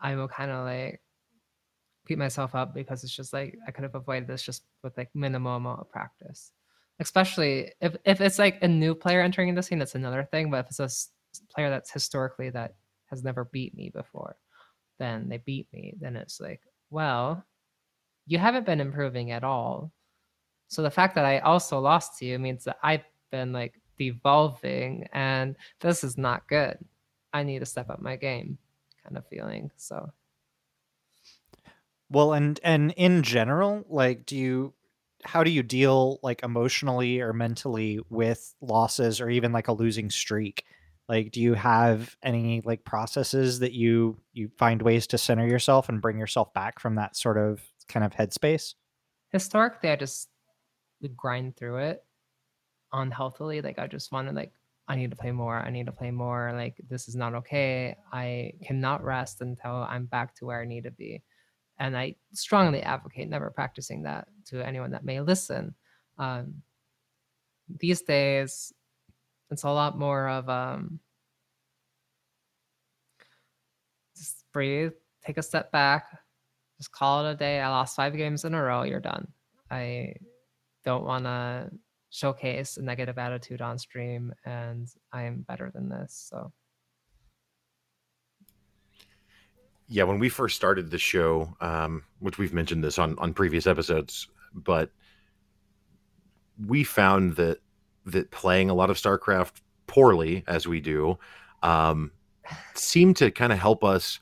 [0.00, 1.00] I will kind of like
[2.06, 5.10] beat myself up because it's just like I could have avoided this just with like
[5.14, 6.52] minimal amount of practice.
[6.98, 10.50] Especially if, if it's like a new player entering the scene, that's another thing.
[10.50, 10.80] But if it's
[11.40, 12.74] a player that's historically that
[13.06, 14.36] has never beat me before,
[14.98, 17.44] then they beat me, then it's like, well,
[18.26, 19.92] you haven't been improving at all.
[20.68, 25.06] So the fact that I also lost to you means that I've been like devolving
[25.12, 26.78] and this is not good.
[27.32, 28.58] I need to step up my game
[29.04, 29.70] kind of feeling.
[29.76, 30.10] So
[32.10, 34.74] Well, and and in general, like, do you
[35.26, 40.10] how do you deal like emotionally or mentally with losses or even like a losing
[40.10, 40.64] streak?
[41.08, 45.88] Like, do you have any like processes that you you find ways to center yourself
[45.88, 48.74] and bring yourself back from that sort of kind of headspace?
[49.32, 50.28] historically I just
[51.02, 52.04] would grind through it
[52.92, 53.60] unhealthily.
[53.60, 54.52] Like I just wanted like
[54.88, 55.58] I need to play more.
[55.58, 56.52] I need to play more.
[56.54, 57.96] Like this is not okay.
[58.12, 61.22] I cannot rest until I'm back to where I need to be.
[61.78, 65.74] And I strongly advocate never practicing that to anyone that may listen.
[66.18, 66.62] Um,
[67.80, 68.72] these days,
[69.50, 71.00] it's a lot more of um,
[74.16, 74.92] just breathe,
[75.24, 76.06] take a step back,
[76.78, 77.60] just call it a day.
[77.60, 78.82] I lost five games in a row.
[78.82, 79.28] You're done.
[79.70, 80.14] I
[80.84, 81.70] don't want to
[82.10, 86.28] showcase a negative attitude on stream, and I am better than this.
[86.30, 86.52] So
[89.88, 93.66] yeah when we first started the show um, which we've mentioned this on on previous
[93.66, 94.90] episodes but
[96.66, 97.58] we found that
[98.04, 101.18] that playing a lot of starcraft poorly as we do
[101.62, 102.10] um,
[102.74, 104.20] seemed to kind of help us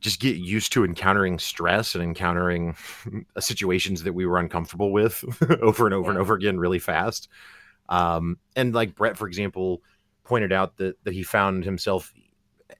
[0.00, 2.74] just get used to encountering stress and encountering
[3.38, 5.22] situations that we were uncomfortable with
[5.60, 7.28] over and over and over again really fast.
[7.88, 9.82] Um, and like brett for example
[10.22, 12.12] pointed out that that he found himself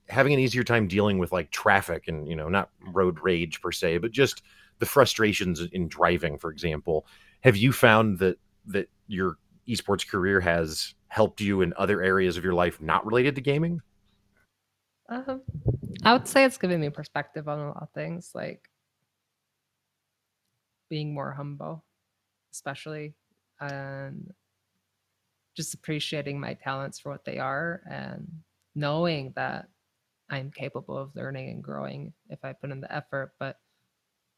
[0.08, 3.72] having an easier time dealing with like traffic and you know not road rage per
[3.72, 4.42] se but just
[4.78, 7.06] the frustrations in driving for example.
[7.42, 9.36] Have you found that that your
[9.68, 13.80] esports career has helped you in other areas of your life not related to gaming?
[15.08, 15.42] Um,
[16.04, 18.68] I would say it's given me perspective on a lot of things, like
[20.88, 21.84] being more humble,
[22.52, 23.14] especially,
[23.60, 24.32] and
[25.56, 28.28] just appreciating my talents for what they are and
[28.74, 29.68] knowing that
[30.30, 33.60] I'm capable of learning and growing if I put in the effort, but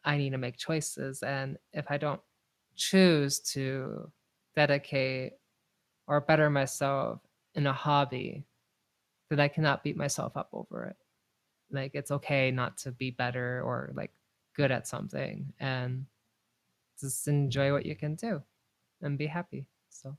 [0.04, 1.22] I need to make choices.
[1.22, 2.22] And if I don't
[2.76, 4.12] choose to
[4.56, 5.34] dedicate
[6.06, 7.20] or better myself
[7.54, 8.46] in a hobby,
[9.30, 10.96] then I cannot beat myself up over it.
[11.70, 14.12] Like it's okay not to be better or like
[14.54, 16.06] good at something and
[17.00, 18.42] just enjoy what you can do
[19.02, 19.66] and be happy.
[19.90, 20.16] So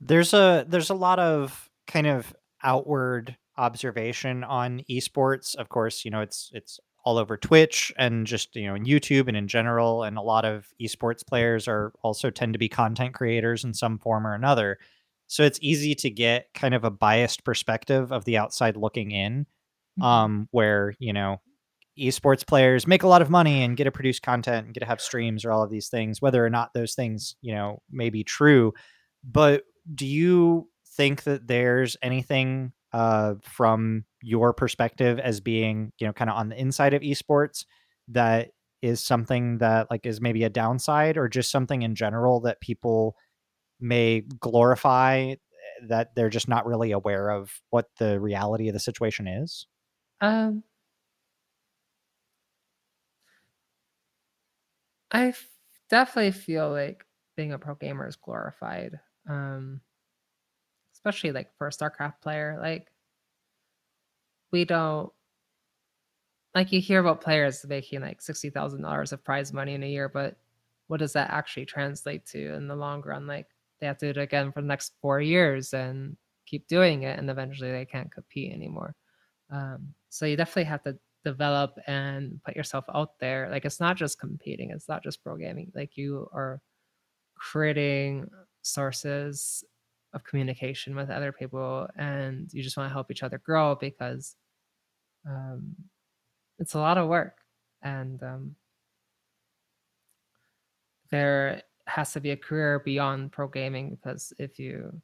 [0.00, 5.54] There's a there's a lot of kind of outward observation on esports.
[5.56, 9.28] Of course, you know, it's it's all over Twitch and just, you know, in YouTube
[9.28, 13.14] and in general and a lot of esports players are also tend to be content
[13.14, 14.78] creators in some form or another.
[15.28, 19.46] So it's easy to get kind of a biased perspective of the outside looking in
[20.02, 21.40] um where, you know,
[21.98, 24.86] esports players make a lot of money and get to produce content and get to
[24.86, 28.10] have streams or all of these things whether or not those things, you know, may
[28.10, 28.72] be true.
[29.24, 29.64] But
[29.94, 36.30] do you think that there's anything uh, from your perspective as being you know kind
[36.30, 37.66] of on the inside of esports
[38.08, 42.60] that is something that like is maybe a downside or just something in general that
[42.60, 43.16] people
[43.80, 45.36] may glorify eh,
[45.88, 49.66] that they're just not really aware of what the reality of the situation is
[50.20, 50.64] Um,
[55.10, 55.50] I f-
[55.88, 57.06] definitely feel like
[57.36, 59.00] being a pro gamer is glorified.
[59.28, 59.80] Um,
[61.06, 62.88] especially like for a StarCraft player, like
[64.50, 65.12] we don't
[66.54, 69.88] like you hear about players making like sixty thousand dollars of prize money in a
[69.88, 70.36] year, but
[70.88, 73.26] what does that actually translate to in the long run?
[73.26, 73.46] Like
[73.80, 77.18] they have to do it again for the next four years and keep doing it,
[77.18, 78.96] and eventually they can't compete anymore.
[79.50, 83.48] Um, so you definitely have to develop and put yourself out there.
[83.50, 85.70] Like it's not just competing, it's not just pro gaming.
[85.74, 86.60] Like you are
[87.36, 88.28] creating
[88.62, 89.62] sources
[90.12, 94.36] of communication with other people and you just want to help each other grow because
[95.28, 95.74] um,
[96.58, 97.38] it's a lot of work
[97.82, 98.54] and um,
[101.10, 105.00] there has to be a career beyond pro gaming because if you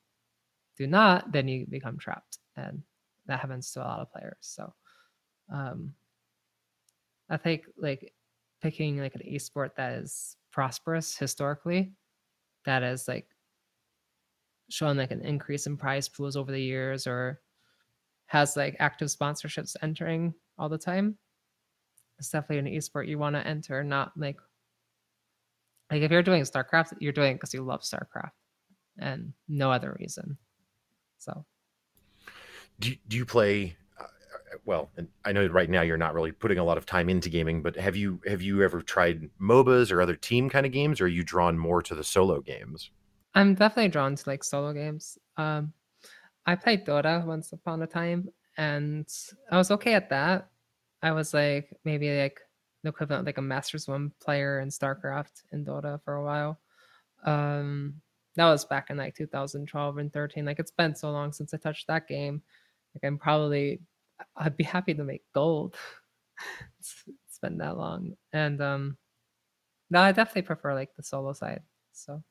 [0.78, 2.82] do not then you become trapped and
[3.26, 4.72] that happens to a lot of players so
[5.52, 5.92] um,
[7.30, 8.12] i think like
[8.62, 11.92] picking like an esport that is prosperous historically
[12.64, 13.26] that is like
[14.70, 17.40] shown like an increase in prize pools over the years or
[18.26, 21.18] has like active sponsorships entering all the time.
[22.18, 24.38] It's definitely an esport you want to enter not like
[25.90, 28.30] like if you're doing starcraft you're doing it because you love starcraft
[28.98, 30.38] and no other reason.
[31.18, 31.44] So.
[32.80, 34.06] Do do you play uh,
[34.64, 37.28] well and i know right now you're not really putting a lot of time into
[37.28, 41.00] gaming but have you have you ever tried mobas or other team kind of games
[41.00, 42.90] or are you drawn more to the solo games
[43.34, 45.18] I'm definitely drawn to like solo games.
[45.36, 45.72] Um,
[46.46, 49.08] I played Dota once upon a time, and
[49.50, 50.50] I was okay at that.
[51.02, 52.40] I was like maybe like
[52.82, 56.60] the equivalent of like a Masters One player in StarCraft in Dota for a while.
[57.24, 57.94] Um,
[58.36, 60.44] that was back in like 2012 and 13.
[60.44, 62.42] Like it's been so long since I touched that game.
[62.94, 63.80] Like I'm probably
[64.36, 65.76] I'd be happy to make gold.
[66.80, 68.96] it's, it's been that long, and um,
[69.90, 71.62] no, I definitely prefer like the solo side.
[71.92, 72.22] So.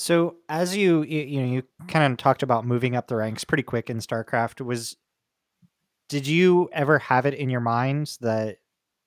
[0.00, 3.44] So as you you, you know you kind of talked about moving up the ranks
[3.44, 4.96] pretty quick in StarCraft was
[6.08, 8.56] did you ever have it in your mind that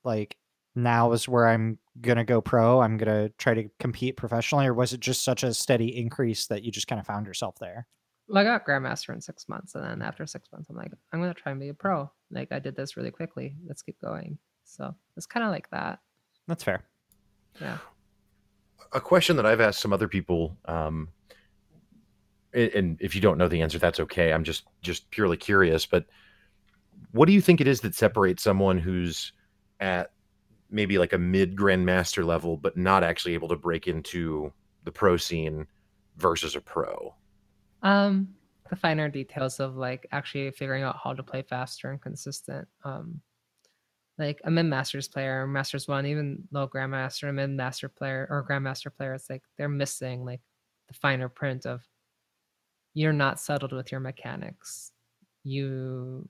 [0.03, 0.37] like
[0.75, 4.67] now is where I'm going to go pro, I'm going to try to compete professionally
[4.67, 7.55] or was it just such a steady increase that you just kind of found yourself
[7.59, 7.87] there?
[8.27, 11.19] Well, I got grandmaster in 6 months and then after 6 months I'm like I'm
[11.19, 12.11] going to try and be a pro.
[12.29, 13.55] Like I did this really quickly.
[13.65, 14.37] Let's keep going.
[14.63, 16.01] So, it's kind of like that.
[16.47, 16.83] That's fair.
[17.59, 17.79] Yeah
[18.93, 21.09] a question that I've asked some other people, um,
[22.53, 24.31] and if you don't know the answer, that's okay.
[24.31, 25.85] I'm just just purely curious.
[25.85, 26.05] But
[27.11, 29.33] what do you think it is that separates someone who's
[29.79, 30.11] at
[30.69, 34.53] maybe like a mid grandmaster level, but not actually able to break into
[34.83, 35.67] the pro scene
[36.17, 37.15] versus a pro?
[37.81, 38.29] Um,
[38.69, 42.67] the finer details of like actually figuring out how to play faster and consistent.
[42.83, 43.21] Um,
[44.17, 48.27] like a mid masters player, or masters one, even low grandmaster, a mid master player
[48.29, 50.41] or grandmaster player, it's like they're missing like
[50.87, 51.81] the finer print of
[52.93, 54.91] you're not settled with your mechanics.
[55.43, 56.29] You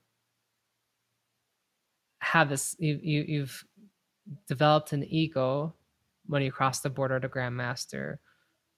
[2.19, 3.65] have this you, you you've
[4.47, 5.73] developed an ego
[6.27, 8.17] when you cross the border to grandmaster,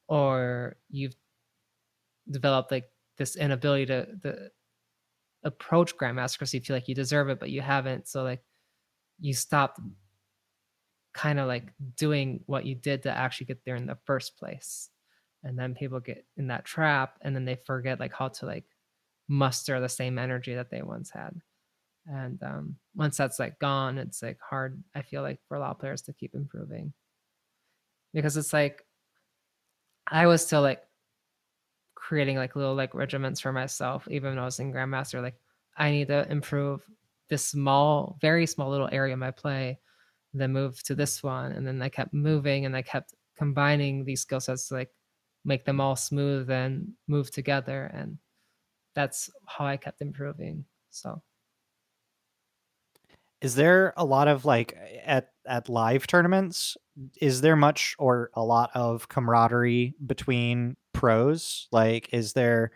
[0.07, 1.15] or you've
[2.31, 2.85] developed like
[3.17, 4.49] this inability to, to
[5.43, 8.07] approach grandmaster because you feel like you deserve it, but you haven't.
[8.07, 8.41] So like
[9.19, 9.79] you stopped
[11.13, 14.89] kind of like doing what you did to actually get there in the first place.
[15.43, 18.65] And then people get in that trap and then they forget like how to like
[19.27, 21.39] muster the same energy that they once had.
[22.07, 25.71] And um, once that's like gone it's like hard i feel like for a lot
[25.71, 26.93] of players to keep improving.
[28.13, 28.85] Because it's like
[30.07, 30.83] i was still like
[31.95, 35.33] creating like little like regiments for myself even when i was in grandmaster like
[35.77, 36.85] i need to improve
[37.29, 39.79] this small, very small little area of my play,
[40.33, 41.51] then move to this one.
[41.51, 44.91] And then I kept moving and I kept combining these skill sets to like
[45.45, 47.85] make them all smooth and move together.
[47.93, 48.19] And
[48.95, 50.65] that's how I kept improving.
[50.91, 51.21] So
[53.41, 56.77] is there a lot of like at at live tournaments
[57.21, 62.71] is there much or a lot of camaraderie between pros like is there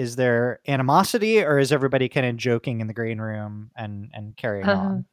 [0.00, 4.34] is there animosity or is everybody kind of joking in the green room and and
[4.34, 5.04] carrying uh, on?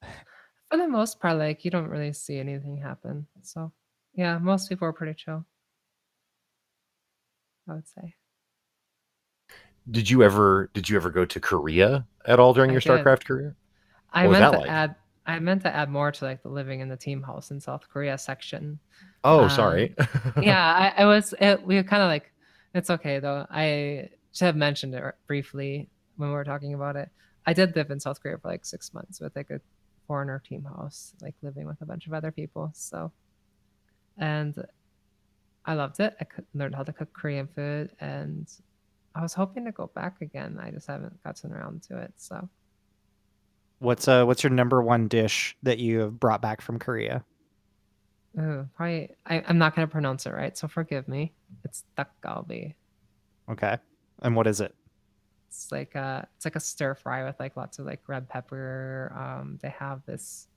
[0.70, 3.72] For the most part like you don't really see anything happen so
[4.14, 5.44] yeah most people are pretty chill.
[7.68, 8.14] I would say.
[9.90, 12.92] Did you ever did you ever go to korea at all during I your did.
[12.92, 13.56] starcraft career?
[14.12, 14.70] I what meant to like?
[14.70, 14.94] add
[15.26, 17.88] i meant to add more to like the living in the team house in south
[17.88, 18.78] korea section.
[19.24, 19.96] Oh um, sorry.
[20.40, 22.31] yeah I, I was it, we kind of like
[22.74, 23.46] it's okay though.
[23.50, 27.08] I should have mentioned it briefly when we were talking about it.
[27.46, 29.60] I did live in South Korea for like six months with like a
[30.06, 32.70] foreigner team house, like living with a bunch of other people.
[32.74, 33.12] So,
[34.18, 34.54] and
[35.64, 36.16] I loved it.
[36.20, 38.48] I learned how to cook Korean food, and
[39.14, 40.58] I was hoping to go back again.
[40.60, 42.12] I just haven't gotten around to it.
[42.16, 42.48] So,
[43.82, 47.24] What's uh what's your number one dish that you have brought back from Korea?
[48.38, 51.32] Ooh, probably I, I'm not gonna pronounce it right, so forgive me.
[51.64, 52.74] It's dakgalbi.
[53.50, 53.78] Okay.
[54.22, 54.74] And what is it?
[55.48, 59.12] It's like a it's like a stir fry with like lots of like red pepper.
[59.14, 60.48] Um, they have this.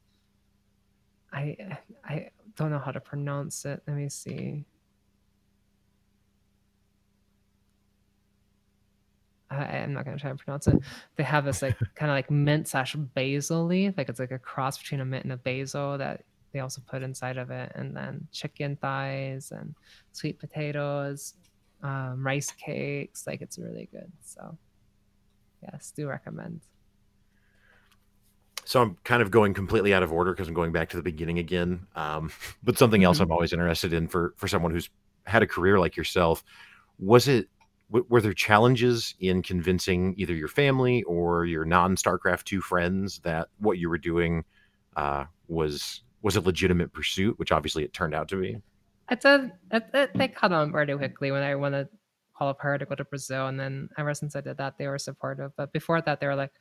[1.34, 3.82] I I don't know how to pronounce it.
[3.88, 4.66] Let me see.
[9.52, 10.78] I, I'm not gonna try to pronounce it.
[11.18, 14.40] They have this like kind of like mint slash basil leaf, like it's like a
[14.40, 16.24] cross between a mint and a basil that
[16.56, 19.76] they also put inside of it, and then chicken thighs and
[20.14, 21.34] sweet potatoes,
[21.84, 23.28] um, rice cakes.
[23.28, 24.10] Like it's really good.
[24.24, 24.58] So
[25.62, 26.62] yes, do recommend.
[28.64, 31.04] So I'm kind of going completely out of order because I'm going back to the
[31.04, 31.88] beginning again.
[31.94, 32.32] Um,
[32.64, 34.90] but something else I'm always interested in for for someone who's
[35.26, 36.42] had a career like yourself.
[37.00, 37.50] Was it
[37.92, 43.20] w- were there challenges in convincing either your family or your non StarCraft two friends
[43.26, 44.46] that what you were doing
[44.96, 48.58] uh, was was a legitimate pursuit, which obviously it turned out to be?
[49.12, 51.98] It's a it, it, they caught on pretty quickly when I wanted to
[52.34, 55.52] qualify to go to Brazil, and then ever since I did that, they were supportive.
[55.56, 56.52] But before that, they were like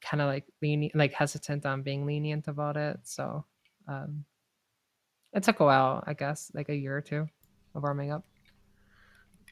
[0.00, 3.00] kind of like lenient, like hesitant on being lenient about it.
[3.02, 3.44] So
[3.88, 4.24] um,
[5.32, 7.26] it took a while, I guess, like a year or two
[7.74, 8.24] of warming up.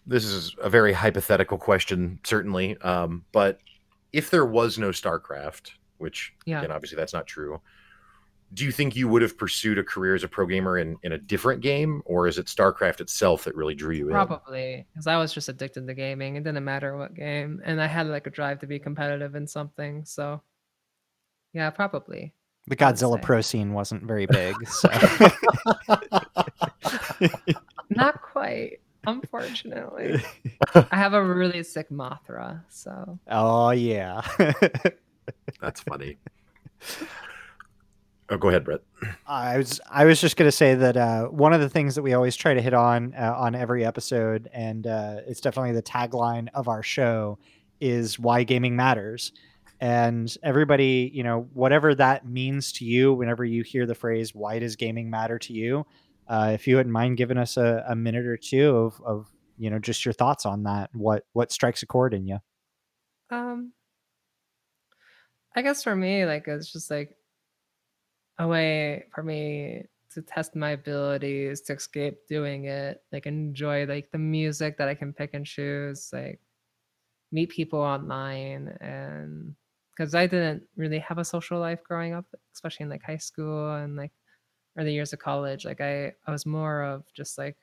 [0.06, 2.76] This is a very hypothetical question, certainly.
[2.78, 3.58] Um, but
[4.12, 6.60] if there was no StarCraft, which Yeah.
[6.60, 7.60] again, obviously that's not true,
[8.54, 11.12] do you think you would have pursued a career as a pro gamer in, in
[11.12, 14.12] a different game, or is it StarCraft itself that really drew you in?
[14.12, 16.36] Probably because I was just addicted to gaming.
[16.36, 19.46] It didn't matter what game, and I had like a drive to be competitive in
[19.46, 20.04] something.
[20.04, 20.42] So
[21.52, 22.34] yeah, probably.
[22.68, 23.20] The Godzilla.
[23.22, 24.88] Pro scene wasn't very big, so
[27.90, 30.22] Not quite, unfortunately.
[30.74, 34.22] I have a really sick Mothra, so oh yeah.
[35.60, 36.18] That's funny.
[38.30, 38.80] Oh, go ahead, Brett.
[39.26, 42.14] I was I was just gonna say that uh, one of the things that we
[42.14, 46.48] always try to hit on uh, on every episode, and uh, it's definitely the tagline
[46.54, 47.38] of our show,
[47.80, 49.32] is why gaming matters.
[49.78, 54.58] And everybody, you know, whatever that means to you, whenever you hear the phrase "Why
[54.58, 55.86] does gaming matter to you?"
[56.28, 59.70] Uh, if you wouldn't mind giving us a, a minute or two of, of you
[59.70, 62.38] know just your thoughts on that, what what strikes a chord in you?
[63.30, 63.72] um
[65.54, 67.16] I guess for me, like it's just like
[68.38, 74.10] a way for me to test my abilities, to escape doing it, like enjoy like
[74.10, 76.40] the music that I can pick and choose, like
[77.32, 79.54] meet people online and
[79.96, 83.74] because I didn't really have a social life growing up, especially in like high school
[83.76, 84.12] and like
[84.78, 85.64] early years of college.
[85.64, 87.56] Like I, I was more of just like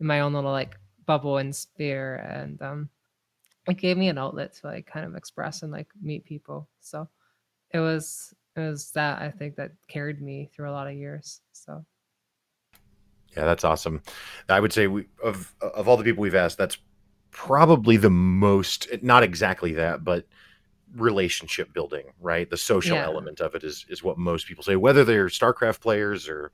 [0.00, 2.88] in my own little like bubble and sphere and um
[3.68, 6.68] it gave me an outlet to like kind of express and like meet people.
[6.80, 7.08] So
[7.72, 11.40] it was it was that I think that carried me through a lot of years.
[11.52, 11.84] So
[13.36, 14.02] Yeah, that's awesome.
[14.48, 16.78] I would say we of of all the people we've asked, that's
[17.30, 20.26] probably the most not exactly that, but
[20.96, 22.50] relationship building, right?
[22.50, 23.04] The social Yeah.
[23.04, 26.52] element of it is is what most people say, whether they're StarCraft players or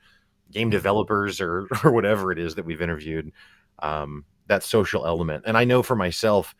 [0.53, 3.33] game developers or or whatever it is that we've interviewed.
[3.81, 6.55] Um, that social element, and I know for myself,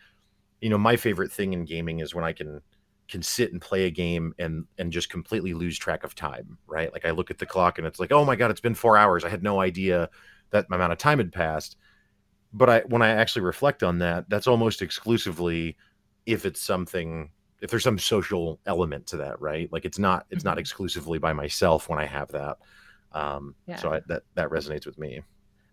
[0.61, 2.61] you know, my favorite thing in gaming is when I can
[3.09, 6.93] can sit and play a game and and just completely lose track of time, right?
[6.93, 8.97] Like I look at the clock and it's like, oh my god, it's been four
[8.97, 9.25] hours.
[9.25, 10.11] I had no idea
[10.51, 11.77] that amount of time had passed.
[12.53, 15.77] But I when I actually reflect on that, that's almost exclusively
[16.27, 17.31] if it's something
[17.61, 19.71] if there's some social element to that, right?
[19.73, 20.61] Like it's not it's not Mhm.
[20.61, 22.59] exclusively by myself when I have that.
[23.13, 25.23] Um, so I, that that resonates with me.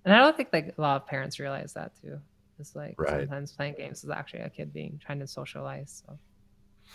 [0.05, 2.19] and I don't think like a lot of parents realize that too.
[2.59, 3.29] It's like Right.
[3.29, 6.03] sometimes playing games is actually a kid being trying to socialize.
[6.05, 6.19] So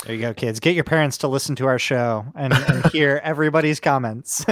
[0.04, 0.60] There you go, kids.
[0.60, 4.46] Get your parents to listen to our show and, and hear everybody's comments.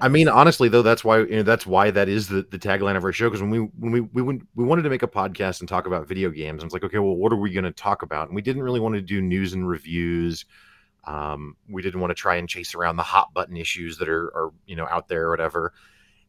[0.00, 2.96] I mean, honestly, though, that's why you know that's why that is the, the tagline
[2.96, 3.28] of our show.
[3.28, 5.86] Because when we when we we went, we wanted to make a podcast and talk
[5.86, 8.28] about video games, I was like, okay, well, what are we going to talk about?
[8.28, 10.44] And we didn't really want to do news and reviews.
[11.04, 14.26] Um, we didn't want to try and chase around the hot button issues that are
[14.36, 15.72] are you know out there or whatever.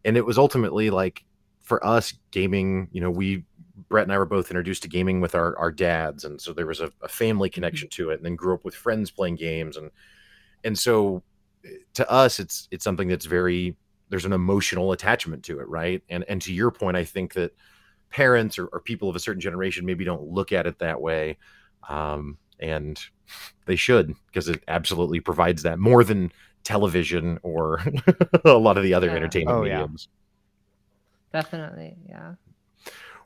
[0.03, 1.23] And it was ultimately like
[1.61, 2.89] for us, gaming.
[2.91, 3.45] You know, we
[3.89, 6.67] Brett and I were both introduced to gaming with our our dads, and so there
[6.67, 8.15] was a, a family connection to it.
[8.15, 9.91] And then grew up with friends playing games, and
[10.63, 11.23] and so
[11.93, 13.75] to us it's it's something that's very
[14.09, 17.53] there's an emotional attachment to it right and and to your point i think that
[18.09, 21.37] parents or, or people of a certain generation maybe don't look at it that way
[21.87, 22.99] um, and
[23.65, 26.31] they should because it absolutely provides that more than
[26.63, 27.79] television or
[28.45, 29.15] a lot of the other Yeah.
[29.15, 29.87] entertainment Oh, yeah.
[31.31, 32.33] definitely, yeah.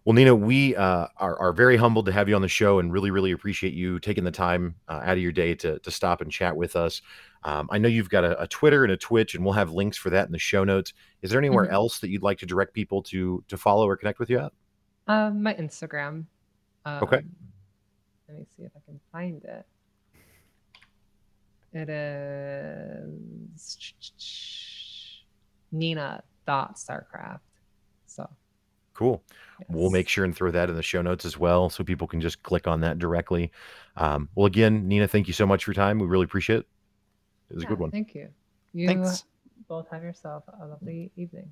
[0.06, 2.94] Well, Nina, we uh, are, are very humbled to have you on the show and
[2.94, 6.22] really, really appreciate you taking the time uh, out of your day to, to stop
[6.22, 7.02] and chat with us.
[7.44, 9.98] Um, I know you've got a, a, Twitter and a Twitch, and we'll have links
[9.98, 10.94] for that in the show notes.
[11.24, 11.74] Is there anywhere mm-hmm.
[11.74, 14.52] else that you'd like to direct people to to follow or connect with you at?
[15.08, 16.26] Um, my Instagram.
[16.86, 17.22] Um, okay.
[18.30, 19.66] Let me see if I can find it.
[21.74, 23.08] It is
[25.72, 27.40] Nina dot Starcraft.
[28.96, 29.24] So Cool.
[29.60, 29.70] Yes.
[29.70, 32.22] We'll make sure and throw that in the show notes as well so people can
[32.22, 33.52] just click on that directly.
[33.96, 36.00] Um, well, again, Nina, thank you so much for your time.
[36.00, 36.68] We really appreciate it.
[37.50, 37.92] It was yeah, a good one.
[37.92, 38.30] Thank you.
[38.74, 39.26] You Thanks.
[39.68, 41.52] both have yourself a lovely evening.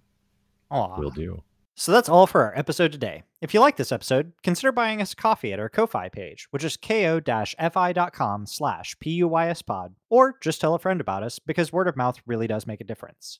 [0.71, 0.99] Aw.
[0.99, 1.41] Will do.
[1.75, 3.23] So that's all for our episode today.
[3.41, 6.77] If you like this episode, consider buying us coffee at our Ko-Fi page, which is
[6.77, 12.47] ko-fi.com slash p-u-y-s-pod, or just tell a friend about us because word of mouth really
[12.47, 13.39] does make a difference.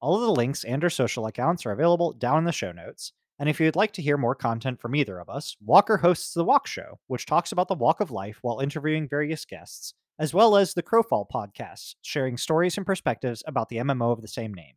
[0.00, 3.12] All of the links and our social accounts are available down in the show notes.
[3.40, 6.44] And if you'd like to hear more content from either of us, Walker hosts The
[6.44, 10.58] Walk Show, which talks about the walk of life while interviewing various guests, as well
[10.58, 14.74] as the Crowfall podcast, sharing stories and perspectives about the MMO of the same name.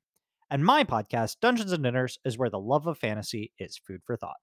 [0.49, 4.15] And my podcast, Dungeons and Dinners, is where the love of fantasy is food for
[4.15, 4.37] thought.